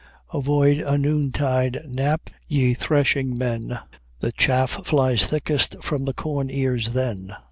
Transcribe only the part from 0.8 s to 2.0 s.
noon tide